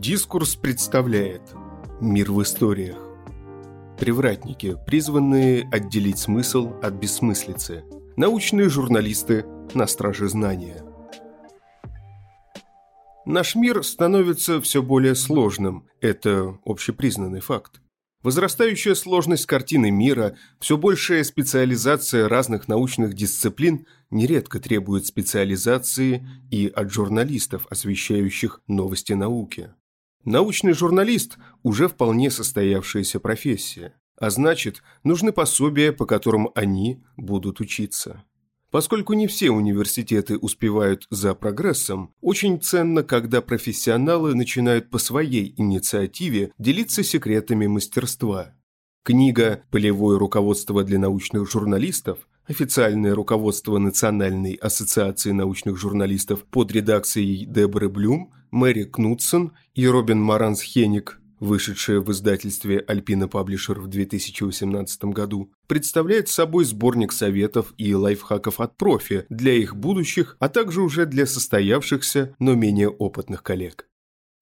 [0.00, 1.42] Дискурс представляет
[2.00, 2.98] Мир в историях
[3.98, 7.82] Привратники, призванные отделить смысл от бессмыслицы
[8.16, 9.44] Научные журналисты
[9.74, 10.84] на страже знания
[13.26, 17.80] Наш мир становится все более сложным, это общепризнанный факт.
[18.22, 26.92] Возрастающая сложность картины мира, все большая специализация разных научных дисциплин нередко требует специализации и от
[26.92, 29.70] журналистов, освещающих новости науки.
[30.30, 38.24] Научный журналист– уже вполне состоявшаяся профессия, а значит, нужны пособия, по которым они будут учиться.
[38.70, 46.52] Поскольку не все университеты успевают за прогрессом, очень ценно, когда профессионалы начинают по своей инициативе
[46.58, 48.54] делиться секретами мастерства.
[49.04, 57.88] Книга «Полевое руководство для научных журналистов» официальное руководство Национальной ассоциации научных журналистов под редакцией Деборы
[57.88, 66.28] Блюм, Мэри Кнутсон и Робин Маранс-Хеник, вышедшая в издательстве Альпина Паблишер в 2018 году, представляет
[66.28, 72.34] собой сборник советов и лайфхаков от профи для их будущих, а также уже для состоявшихся,
[72.38, 73.87] но менее опытных коллег.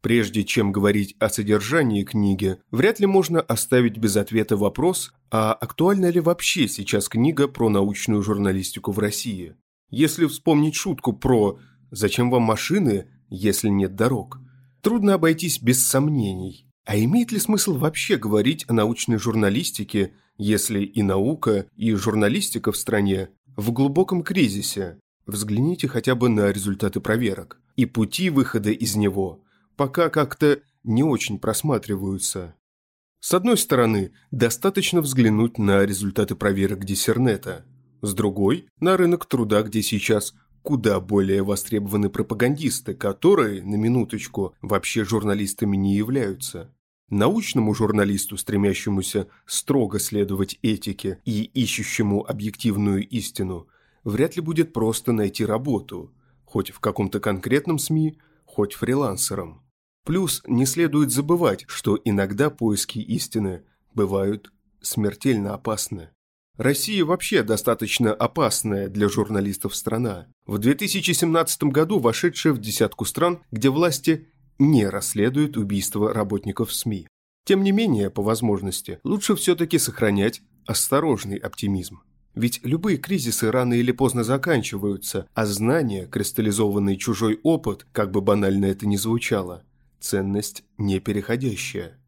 [0.03, 6.11] Прежде чем говорить о содержании книги, вряд ли можно оставить без ответа вопрос, а актуальна
[6.11, 9.57] ли вообще сейчас книга про научную журналистику в России?
[9.91, 11.59] Если вспомнить шутку про
[11.91, 14.39] «Зачем вам машины, если нет дорог?»,
[14.81, 16.69] трудно обойтись без сомнений.
[16.85, 22.77] А имеет ли смысл вообще говорить о научной журналистике, если и наука, и журналистика в
[22.77, 25.01] стране в глубоком кризисе?
[25.27, 29.43] Взгляните хотя бы на результаты проверок и пути выхода из него–
[29.77, 32.55] пока как-то не очень просматриваются.
[33.21, 37.65] С одной стороны, достаточно взглянуть на результаты проверок Диссернета.
[38.03, 45.05] С другой– на рынок труда, где сейчас куда более востребованы пропагандисты, которые, на минуточку, вообще
[45.05, 46.75] журналистами не являются.
[47.09, 53.69] Научному журналисту, стремящемуся строго следовать этике и ищущему объективную истину,
[54.03, 56.13] вряд ли будет просто найти работу,
[56.45, 59.66] хоть в каком-то конкретном СМИ, хоть фрилансером.
[60.07, 66.11] Плюс не следует забывать, что иногда поиски истины бывают смертельно опасны.
[66.57, 70.29] Россия вообще достаточно опасная для журналистов страна.
[70.47, 74.29] В 2017 году вошедшая в десятку стран, где власти
[74.61, 77.09] не расследуют убийства работников СМИ.
[77.45, 82.01] Тем не менее, по возможности, лучше все-таки сохранять осторожный оптимизм.
[82.37, 88.67] Ведь любые кризисы рано или поздно заканчиваются, а знания, кристаллизованный чужой опыт, как бы банально
[88.67, 89.65] это ни звучало,
[90.01, 91.99] ценность непереходящая.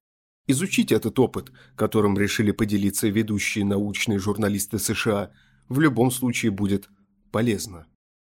[0.47, 5.31] Изучить этот опыт, которым решили поделиться ведущие научные журналисты США,
[5.69, 6.89] в любом случае будет
[7.31, 7.87] полезно.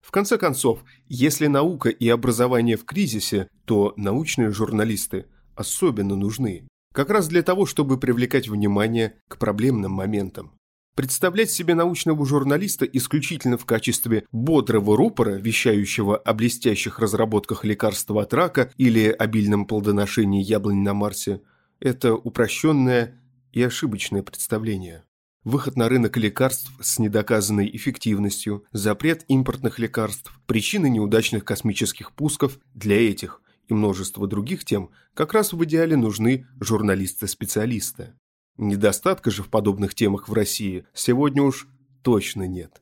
[0.01, 5.25] В конце концов, если наука и образование в кризисе, то научные журналисты
[5.55, 6.67] особенно нужны.
[6.93, 10.53] Как раз для того, чтобы привлекать внимание к проблемным моментам.
[10.95, 18.33] Представлять себе научного журналиста исключительно в качестве бодрого рупора, вещающего о блестящих разработках лекарства от
[18.33, 21.41] рака или обильном плодоношении яблонь на Марсе–
[21.79, 23.19] это упрощенное
[23.51, 25.03] и ошибочное представление.
[25.43, 33.01] Выход на рынок лекарств с недоказанной эффективностью, запрет импортных лекарств, причины неудачных космических пусков– для
[33.09, 38.13] этих и множества других тем как раз в идеале нужны журналисты-специалисты.
[38.57, 41.67] Недостатка же в подобных темах в России сегодня уж
[42.03, 42.81] точно нет.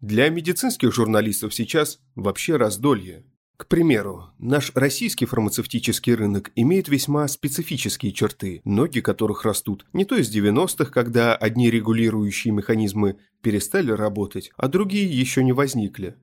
[0.00, 3.24] Для медицинских журналистов сейчас вообще раздолье.
[3.56, 10.14] К примеру, наш российский фармацевтический рынок имеет весьма специфические черты, ноги которых растут не то
[10.14, 16.14] из 90-х, когда одни регулирующие механизмы перестали работать, а другие еще не возникли.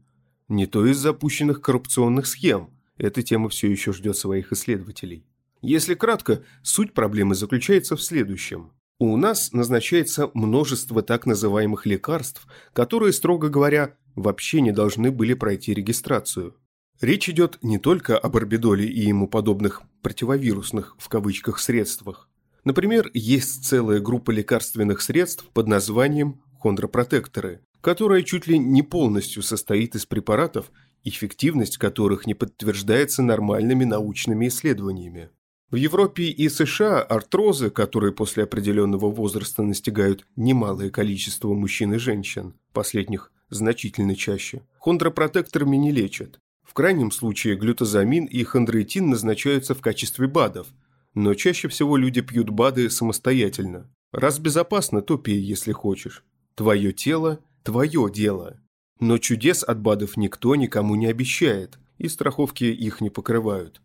[0.48, 2.70] Не то из запущенных коррупционных схем.
[2.98, 5.26] Эта тема все еще ждет своих исследователей.
[5.66, 8.72] Если кратко, суть проблемы заключается в следующем.
[9.00, 15.74] У нас назначается множество так называемых лекарств, которые, строго говоря, вообще не должны были пройти
[15.74, 16.56] регистрацию.
[17.02, 22.30] Речь идет не только об орбидоле и ему подобных «противовирусных» в кавычках средствах.
[22.64, 29.96] Например, есть целая группа лекарственных средств под названием хондропротекторы, которая чуть ли не полностью состоит
[29.96, 30.72] из препаратов,
[31.04, 35.32] эффективность которых не подтверждается нормальными научными исследованиями.
[35.72, 42.54] В Европе и США артрозы, которые после определенного возраста настигают немалое количество мужчин и женщин,
[42.72, 46.40] последних значительно чаще, хондропротекторами не лечат.
[46.64, 50.68] В крайнем случае глютазамин и хондроитин назначаются в качестве БАДов,
[51.16, 53.90] но чаще всего люди пьют БАДы самостоятельно.
[54.12, 56.24] Раз безопасно, то пей, если хочешь.
[56.54, 58.60] Твое тело– твое дело.
[59.00, 63.82] Но чудес от БАДов никто никому не обещает, и страховки их не покрывают.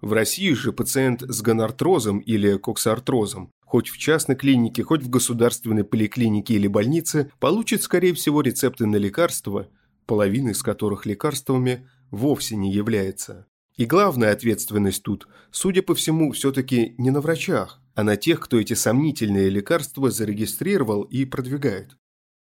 [0.00, 5.84] В России же пациент с гонартрозом или коксартрозом, хоть в частной клинике, хоть в государственной
[5.84, 9.68] поликлинике или больнице, получит, скорее всего, рецепты на лекарства,
[10.06, 13.46] половина из которых лекарствами вовсе не является.
[13.76, 18.58] И главная ответственность тут, судя по всему, все-таки не на врачах, а на тех, кто
[18.58, 21.96] эти сомнительные лекарства зарегистрировал и продвигает.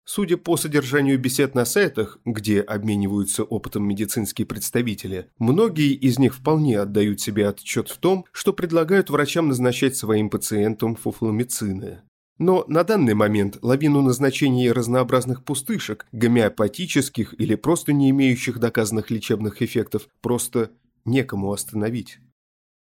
[0.07, 6.79] Судя по содержанию бесед на сайтах, где обмениваются опытом медицинские представители, многие из них вполне
[6.79, 12.03] отдают себе отчет в том, что предлагают врачам назначать своим пациентам фуфломицины.
[12.37, 19.63] Но на данный момент лавину назначений разнообразных пустышек, гомеопатических или просто не имеющих доказанных лечебных
[19.63, 20.71] эффектов, просто
[21.07, 22.19] некому остановить.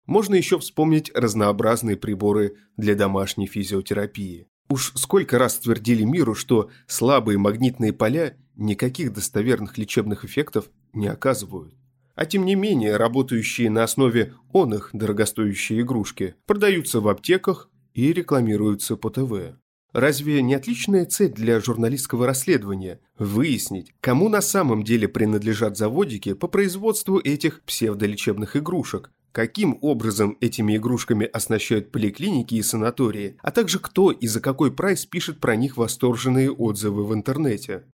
[0.05, 4.47] Можно еще вспомнить разнообразные приборы для домашней физиотерапии.
[4.71, 11.73] Уж сколько раз твердили миру, что слабые магнитные поля никаких достоверных лечебных эффектов не оказывают.
[12.15, 18.95] А тем не менее, работающие на основе оных дорогостоящие игрушки продаются в аптеках и рекламируются
[18.95, 19.57] по ТВ.
[19.91, 26.47] Разве не отличная цель для журналистского расследования– выяснить, кому на самом деле принадлежат заводики по
[26.47, 34.11] производству этих псевдолечебных игрушек, каким образом этими игрушками оснащают поликлиники и санатории, а также кто
[34.11, 37.85] и за какой прайс пишет про них восторженные отзывы в интернете.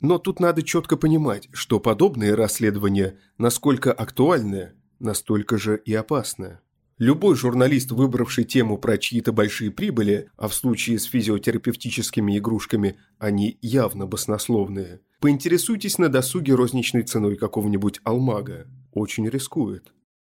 [0.00, 6.58] Но тут надо четко понимать, что подобные расследования насколько актуальны, настолько же и опасны.
[6.98, 13.58] Любой журналист, выбравший тему про чьи-то большие прибыли, а в случае с физиотерапевтическими игрушками они
[13.60, 18.68] явно баснословные, поинтересуйтесь на досуге розничной ценой какого-нибудь алмага.
[18.92, 19.92] Очень рискует.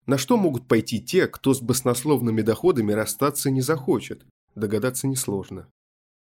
[0.05, 4.25] На что могут пойти те, кто с баснословными доходами расстаться не захочет?
[4.53, 5.67] Догадаться несложно.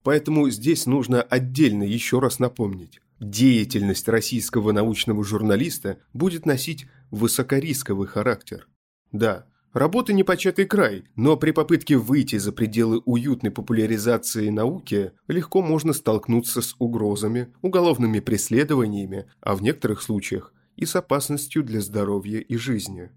[0.02, 3.00] Поэтому здесь нужно отдельно еще раз напомнить.
[3.20, 8.68] Деятельность российского научного журналиста будет носить высокорисковый характер.
[9.12, 15.92] Да, Работа непочатый край, но при попытке выйти за пределы уютной популяризации науки легко можно
[15.92, 22.56] столкнуться с угрозами, уголовными преследованиями, а в некоторых случаях и с опасностью для здоровья и
[22.56, 23.10] жизни.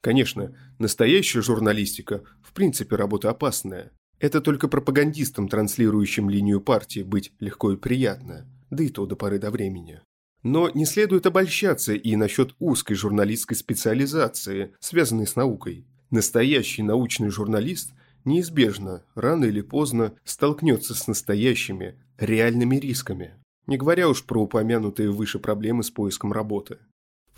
[0.00, 3.92] Конечно, настоящая журналистика в принципе работа опасная.
[4.18, 9.38] Это только пропагандистам, транслирующим линию партии, быть легко и приятно, да и то до поры
[9.38, 10.00] до времени.
[10.42, 15.86] Но не следует обольщаться и насчет узкой журналистской специализации, связанной с наукой.
[16.10, 17.92] Настоящий научный журналист
[18.24, 23.34] неизбежно, рано или поздно, столкнется с настоящими, реальными рисками,
[23.66, 26.78] не говоря уж про упомянутые выше проблемы с поиском работы.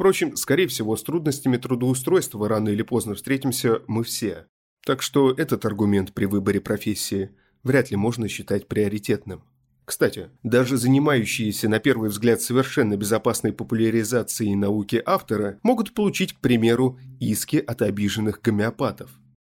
[0.03, 4.47] Впрочем, скорее всего, с трудностями трудоустройства рано или поздно встретимся мы все.
[4.85, 7.31] Так что этот аргумент при выборе профессии
[7.63, 9.45] вряд ли можно считать приоритетным.
[9.85, 16.99] Кстати, даже занимающиеся на первый взгляд совершенно безопасной популяризацией науки автора могут получить, к примеру,
[17.21, 19.09] иски от обиженных гомеопатов.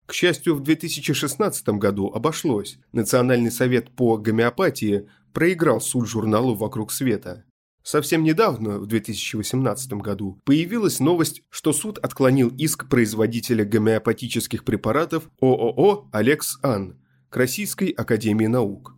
[0.06, 2.77] К счастью, в 2016 году обошлось.
[2.92, 7.45] Национальный совет по гомеопатии проиграл суд журналу «Вокруг света».
[7.85, 16.09] Совсем недавно, в 2018 году, появилась новость, что суд отклонил иск производителя гомеопатических препаратов ООО
[16.11, 16.97] «Алекс Ан»
[17.29, 18.95] к Российской Академии Наук.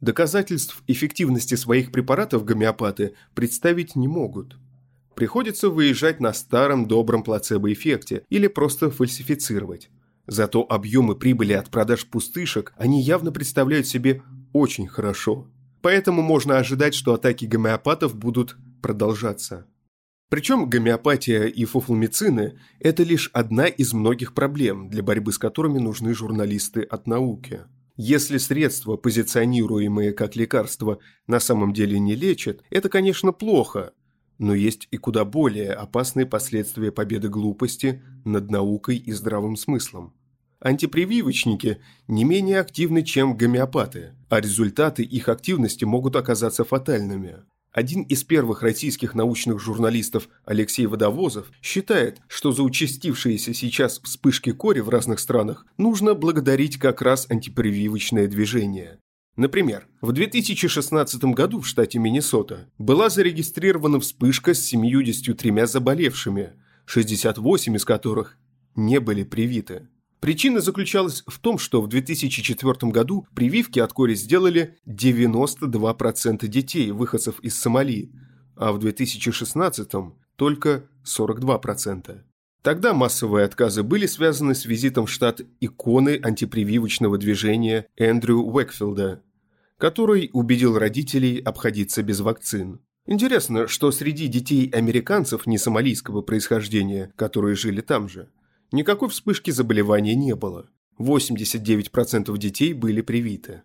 [0.00, 4.56] Доказательств эффективности своих препаратов гомеопаты представить не могут.
[5.14, 9.88] Приходится выезжать на старом добром плацебо-эффекте или просто фальсифицировать.
[10.26, 15.46] Зато объемы прибыли от продаж пустышек они явно представляют себе очень хорошо.
[15.86, 19.68] Поэтому можно ожидать, что атаки гомеопатов будут продолжаться.
[20.28, 26.12] Причем гомеопатия и фуфломицины– это лишь одна из многих проблем, для борьбы с которыми нужны
[26.12, 27.60] журналисты от науки.
[27.94, 33.92] Если средства, позиционируемые как лекарства, на самом деле не лечат, это, конечно, плохо,
[34.38, 40.16] но есть и куда более опасные последствия победы глупости над наукой и здравым смыслом.
[40.58, 41.78] Антипрививочники
[42.08, 47.36] не менее активны, чем гомеопаты, а результаты их активности могут оказаться фатальными.
[47.72, 54.80] Один из первых российских научных журналистов Алексей Водовозов считает, что за участившиеся сейчас вспышки кори
[54.80, 58.98] в разных странах нужно благодарить как раз антипрививочное движение.
[59.36, 66.54] Например, в 2016 году в штате Миннесота была зарегистрирована вспышка с 73 заболевшими,
[66.86, 68.38] 68 из которых
[68.74, 69.88] не были привиты.
[70.26, 77.38] Причина заключалась в том, что в 2004 году прививки от кори сделали 92% детей, выходцев
[77.42, 78.10] из Сомали,
[78.56, 79.88] а в 2016
[80.34, 82.22] только 42%.
[82.60, 89.22] Тогда массовые отказы были связаны с визитом в штат иконы антипрививочного движения Эндрю Уэкфилда,
[89.78, 92.80] который убедил родителей обходиться без вакцин.
[93.06, 98.28] Интересно, что среди детей американцев несомалийского происхождения, которые жили там же,
[98.72, 100.68] никакой вспышки заболевания не было.
[100.98, 103.62] 89% детей были привиты.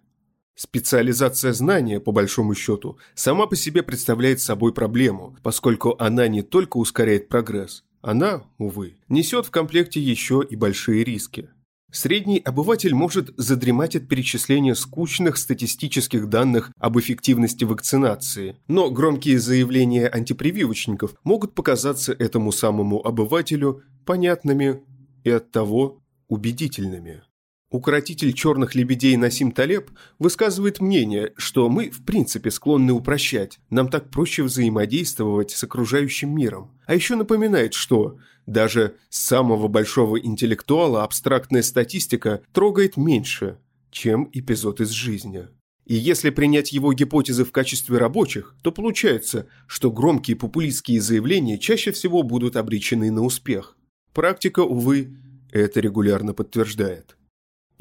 [0.55, 6.77] Специализация знания, по большому счету, сама по себе представляет собой проблему, поскольку она не только
[6.77, 11.49] ускоряет прогресс, она, увы, несет в комплекте еще и большие риски.
[11.91, 20.07] Средний обыватель может задремать от перечисления скучных статистических данных об эффективности вакцинации, но громкие заявления
[20.07, 24.81] антипрививочников могут показаться этому самому обывателю понятными
[25.25, 27.23] и оттого убедительными.
[27.71, 34.09] Укротитель черных лебедей Насим Талеб высказывает мнение, что мы в принципе склонны упрощать, нам так
[34.09, 36.77] проще взаимодействовать с окружающим миром.
[36.85, 43.57] А еще напоминает, что даже самого большого интеллектуала абстрактная статистика трогает меньше,
[43.89, 45.47] чем эпизод из жизни.
[45.85, 51.93] И если принять его гипотезы в качестве рабочих, то получается, что громкие популистские заявления чаще
[51.93, 53.77] всего будут обречены на успех.
[54.13, 55.15] Практика, увы,
[55.51, 57.15] это регулярно подтверждает.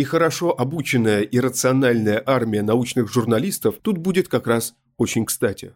[0.00, 5.75] И хорошо обученная и рациональная армия научных журналистов тут будет как раз очень кстати.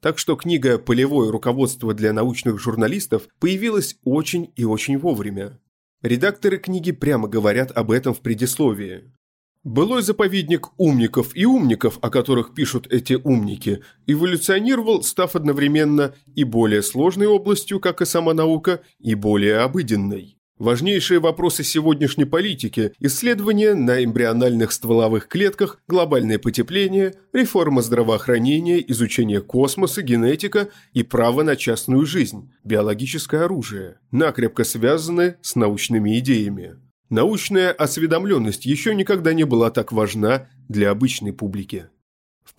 [0.00, 5.60] Так что книга «Полевое руководство для научных журналистов» появилась очень и очень вовремя.
[6.00, 9.12] Редакторы книги прямо говорят об этом в предисловии.
[9.62, 16.82] Былой заповедник умников и умников, о которых пишут эти умники, эволюционировал, став одновременно и более
[16.82, 20.39] сложной областью, как и сама наука, и более обыденной.
[20.60, 30.02] Важнейшие вопросы сегодняшней политики– исследования на эмбриональных стволовых клетках, глобальное потепление, реформа здравоохранения, изучение космоса,
[30.02, 36.76] генетика и право на частную жизнь, биологическое оружие– накрепко связаны с научными идеями.
[37.08, 41.86] Научная осведомленность еще никогда не была так важна для обычной публики.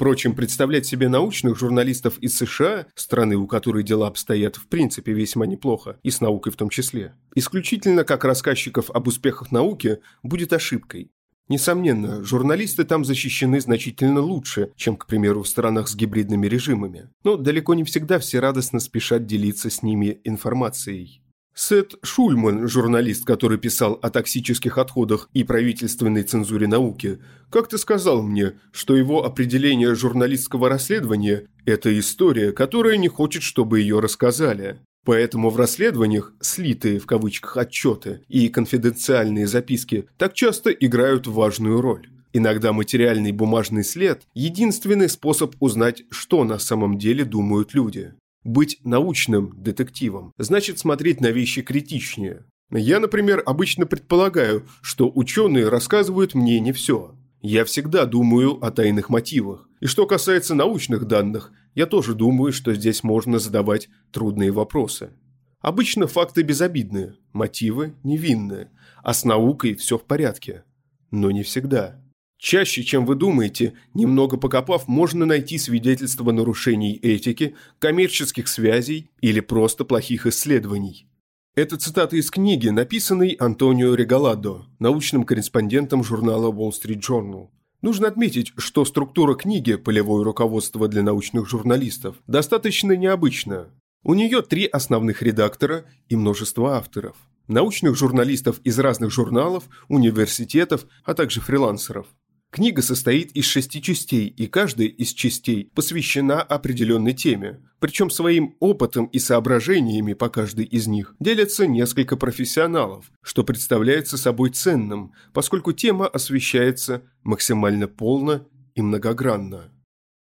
[0.02, 5.46] Впрочем, представлять себе научных журналистов из США, страны, у которой дела обстоят в принципе весьма
[5.46, 11.12] неплохо, и с наукой в том числе, исключительно как рассказчиков об успехах науки, будет ошибкой.
[11.50, 17.10] Несомненно, журналисты там защищены значительно лучше, чем, к примеру, в странах с гибридными режимами.
[17.24, 21.22] Но далеко не всегда все радостно спешат делиться с ними информацией.
[21.64, 27.20] Сет Шульман, журналист, который писал о токсических отходах и правительственной цензуре науки,
[27.52, 34.00] как-то сказал мне, что его определение журналистского расследования– это история, которая не хочет, чтобы ее
[34.00, 34.80] рассказали.
[35.06, 42.10] Поэтому в расследованиях «слитые» в кавычках отчеты и конфиденциальные записки так часто играют важную роль.
[42.34, 48.16] Иногда материальный бумажный след– единственный способ узнать, что на самом деле думают люди.
[48.44, 52.46] Быть научным детективом значит смотреть на вещи критичнее.
[52.72, 57.16] Я, например, обычно предполагаю, что ученые рассказывают мне не все.
[57.42, 59.68] Я всегда думаю о тайных мотивах.
[59.80, 65.12] И что касается научных данных, я тоже думаю, что здесь можно задавать трудные вопросы.
[65.60, 68.72] Обычно факты безобидные, мотивы невинные,
[69.04, 70.64] а с наукой все в порядке.
[71.12, 72.01] Но не всегда.
[72.42, 79.86] Чаще, чем вы думаете, немного покопав, можно найти свидетельства нарушений этики, коммерческих связей или просто
[79.86, 81.08] плохих исследований.
[81.54, 87.50] Это цитата из книги, написанной Антонио Регаладо, научным корреспондентом журнала Wall Street Journal.
[87.84, 93.68] Нужно отметить, что структура книги «Полевое руководство для научных журналистов» достаточно необычна.
[94.04, 97.18] У нее три основных редактора и множество авторов.
[97.48, 102.08] Научных журналистов из разных журналов, университетов, а также фрилансеров.
[102.52, 107.62] Книга состоит из шести частей, и каждая из частей посвящена определенной теме.
[107.80, 114.50] Причем своим опытом и соображениями по каждой из них делятся несколько профессионалов, что представляется собой
[114.50, 119.72] ценным, поскольку тема освещается максимально полно и многогранно.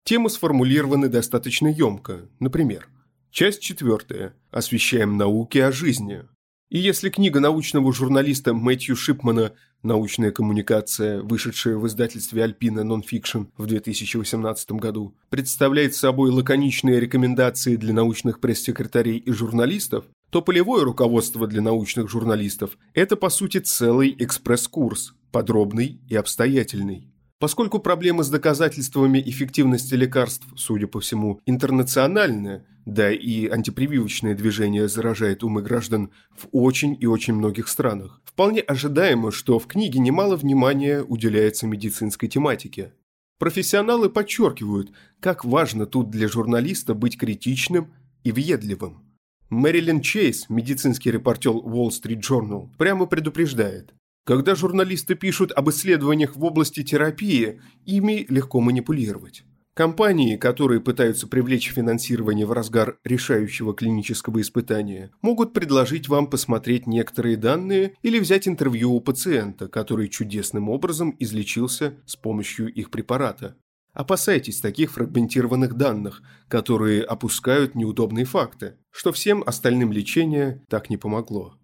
[0.04, 2.90] Темы сформулированы достаточно емко, например,
[3.30, 6.24] часть четвертая «Освещаем науки о жизни»,
[6.70, 9.54] и если книга научного журналиста Мэтью Шипмана
[9.86, 17.94] «Научная коммуникация», вышедшая в издательстве «Альпина Нонфикшн» в 2018 году, представляет собой лаконичные рекомендации для
[17.94, 25.14] научных пресс-секретарей и журналистов, то полевое руководство для научных журналистов– это, по сути, целый экспресс-курс,
[25.32, 27.14] подробный и обстоятельный.
[27.40, 35.44] Поскольку проблема с доказательствами эффективности лекарств, судя по всему, интернациональная, да и антипрививочное движение заражает
[35.44, 41.04] умы граждан в очень и очень многих странах, вполне ожидаемо, что в книге немало внимания
[41.04, 42.94] уделяется медицинской тематике.
[43.38, 49.04] Профессионалы подчеркивают, как важно тут для журналиста быть критичным и въедливым.
[49.50, 53.94] Мэрилин Чейз, медицинский репортер Wall Street Journal, прямо предупреждает,
[54.26, 59.44] когда журналисты пишут об исследованиях в области терапии, ими легко манипулировать.
[59.76, 67.36] Компании, которые пытаются привлечь финансирование в разгар решающего клинического испытания, могут предложить вам посмотреть некоторые
[67.36, 73.58] данные или взять интервью у пациента, который чудесным образом излечился с помощью их препарата.
[73.94, 81.58] Опасайтесь таких фрагментированных данных, которые опускают неудобные факты, что всем остальным лечение так не помогло.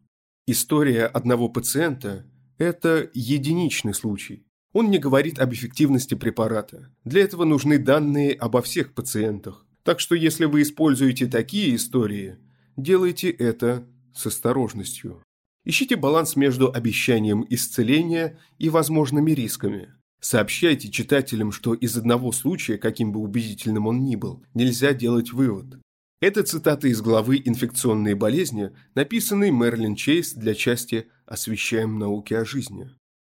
[0.48, 2.26] История одного пациента–
[2.62, 4.46] это единичный случай.
[4.72, 6.94] Он не говорит об эффективности препарата.
[7.04, 9.66] Для этого нужны данные обо всех пациентах.
[9.84, 12.38] Так что если вы используете такие истории,
[12.78, 15.24] делайте это с осторожностью.
[15.66, 19.94] Ищите баланс между обещанием исцеления и возможными рисками.
[20.22, 25.80] Сообщайте читателям, что из одного случая, каким бы убедительным он ни был, нельзя делать вывод.
[26.22, 32.90] Это цитата из главы «Инфекционные болезни», написанной Мерлин Чейз для части «Освещаем науки о жизни».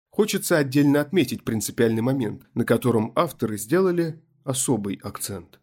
[0.09, 5.59] Хочется отдельно отметить принципиальный момент, на котором авторы сделали особый акцент.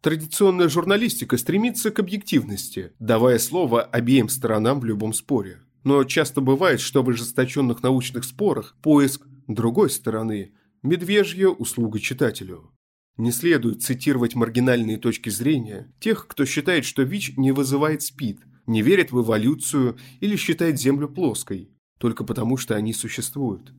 [0.00, 5.60] Традиционная журналистика стремится к объективности, давая слово обеим сторонам в любом споре.
[5.82, 12.70] Но часто бывает, что в ожесточенных научных спорах поиск другой стороны– медвежья услуга читателю.
[13.18, 18.80] Не следует цитировать маргинальные точки зрения тех, кто считает, что ВИЧ не вызывает СПИД, не
[18.80, 23.72] верит в эволюцию или считает Землю плоской, только потому что они существуют.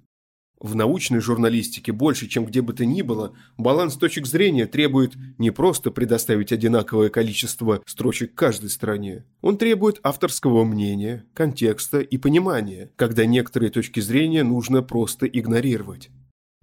[0.59, 5.51] В научной журналистике больше, чем где бы то ни было, баланс точек зрения требует не
[5.51, 9.25] просто предоставить одинаковое количество строчек каждой стране.
[9.41, 16.09] Он требует авторского мнения, контекста и понимания, когда некоторые точки зрения нужно просто игнорировать.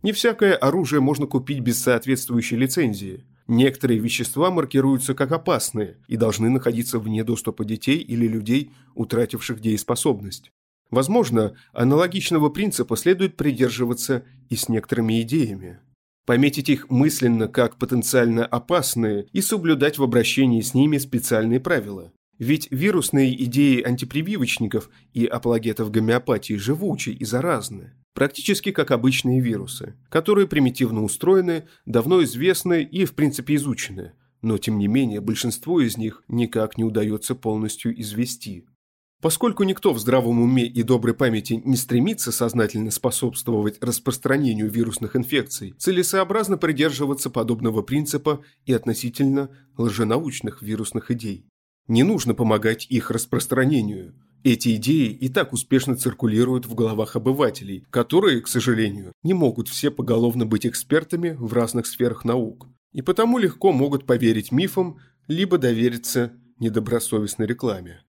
[0.02, 3.24] Не всякое оружие можно купить без соответствующей лицензии.
[3.46, 10.50] Некоторые вещества маркируются как опасные и должны находиться вне доступа детей или людей, утративших дееспособность.
[10.92, 15.80] Возможно, аналогичного принципа следует придерживаться и с некоторыми идеями.
[16.26, 22.12] Пометить их мысленно как потенциально опасные и соблюдать в обращении с ними специальные правила.
[22.38, 30.46] Ведь вирусные идеи антипрививочников и апологетов гомеопатии живучи и заразны, практически как обычные вирусы, которые
[30.46, 36.22] примитивно устроены, давно известны и в принципе изучены, но тем не менее большинство из них
[36.28, 38.66] никак не удается полностью извести.
[39.22, 45.76] Поскольку никто в здравом уме и доброй памяти не стремится сознательно способствовать распространению вирусных инфекций,
[45.78, 51.46] целесообразно придерживаться подобного принципа и относительно лженаучных вирусных идей.
[51.86, 54.12] Не нужно помогать их распространению.
[54.42, 59.92] Эти идеи и так успешно циркулируют в головах обывателей, которые, к сожалению, не могут все
[59.92, 66.32] поголовно быть экспертами в разных сферах наук, и потому легко могут поверить мифам, либо довериться
[66.58, 68.02] недобросовестной рекламе.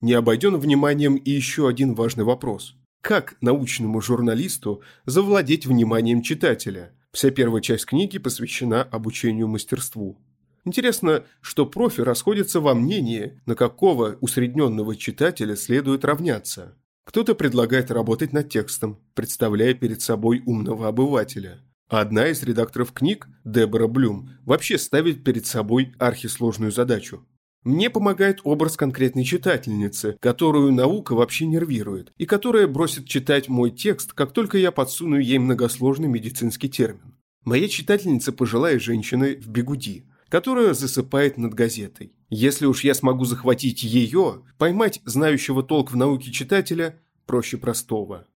[0.00, 2.74] Не обойден вниманием и еще один важный вопрос.
[3.02, 6.92] Как научному журналисту завладеть вниманием читателя?
[7.12, 10.18] Вся первая часть книги посвящена обучению мастерству.
[10.64, 16.76] Интересно, что профи расходятся во мнении, на какого усредненного читателя следует равняться.
[17.04, 21.60] Кто-то предлагает работать над текстом, представляя перед собой умного обывателя.
[21.88, 27.26] А одна из редакторов книг, Дебора Блюм, вообще ставит перед собой архисложную задачу
[27.62, 34.12] мне помогает образ конкретной читательницы, которую наука вообще нервирует, и которая бросит читать мой текст,
[34.14, 37.16] как только я подсуну ей многосложный медицинский термин.
[37.44, 42.12] Моя читательница– пожилая женщина в бегуди, которая засыпает над газетой.
[42.30, 48.26] Если уж я смогу захватить ее, поймать знающего толк в науке читателя проще простого.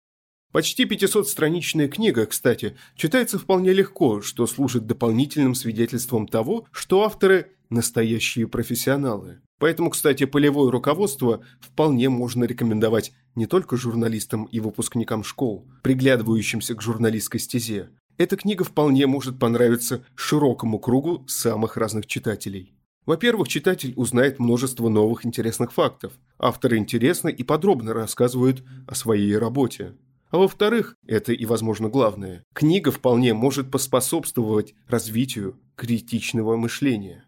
[0.52, 8.46] Почти 500-страничная книга, кстати, читается вполне легко, что служит дополнительным свидетельством того, что авторы– настоящие
[8.46, 9.40] профессионалы.
[9.58, 16.82] Поэтому, кстати, полевое руководство вполне можно рекомендовать не только журналистам и выпускникам школ, приглядывающимся к
[16.82, 17.90] журналистской стезе.
[18.16, 22.74] Эта книга вполне может понравиться широкому кругу самых разных читателей.
[23.06, 26.12] Во-первых, читатель узнает множество новых интересных фактов.
[26.38, 29.94] Авторы интересно и подробно рассказывают о своей работе.
[30.30, 37.23] А во-вторых, это и, возможно, главное, книга вполне может поспособствовать развитию критичного мышления.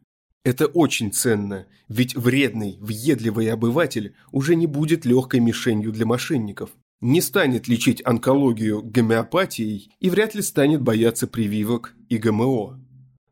[0.46, 7.20] Это очень ценно, ведь вредный, въедливый обыватель уже не будет легкой мишенью для мошенников, не
[7.20, 12.80] станет лечить онкологию гомеопатией и вряд ли станет бояться прививок и ГМО.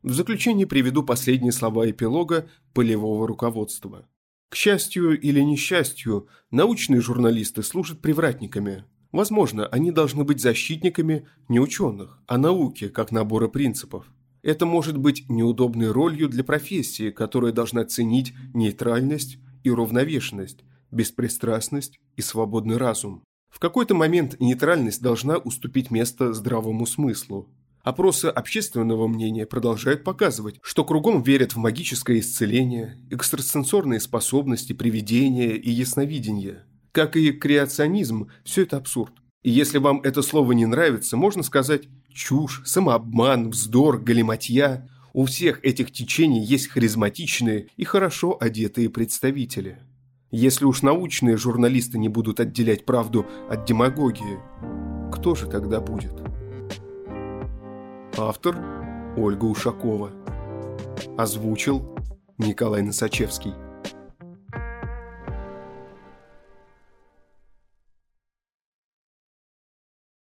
[0.03, 4.09] В заключение приведу последние слова эпилога полевого руководства.
[4.49, 12.19] К счастью или несчастью, научные журналисты служат привратниками, Возможно, они должны быть защитниками не ученых,
[12.27, 14.07] а науки, как набора принципов.
[14.45, 22.21] Это может быть неудобной ролью для профессии, которая должна ценить нейтральность и равновешенность, беспристрастность и
[22.21, 23.25] свободный разум.
[23.49, 27.49] В какой-то момент нейтральность должна уступить место здравому смыслу.
[27.83, 35.71] Опросы общественного мнения продолжают показывать, что кругом верят в магическое исцеление, экстрасенсорные способности, привидения и
[35.71, 36.67] ясновидение.
[36.93, 39.15] Как и креационизм, все это абсурд.
[39.43, 44.89] И если вам это слово не нравится, можно сказать чушь, самообман, вздор, галиматья.
[45.13, 49.79] У всех этих течений есть харизматичные и хорошо одетые представители.
[50.31, 54.39] Если уж научные журналисты не будут отделять правду от демагогии,
[55.13, 56.15] кто же тогда будет?
[58.17, 58.57] Автор
[59.17, 60.11] Ольга Ушакова.
[61.17, 61.97] Озвучил
[62.39, 63.53] Николай Носачевский.